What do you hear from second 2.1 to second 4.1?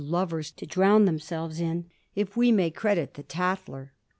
if we may credit the * Tatler.'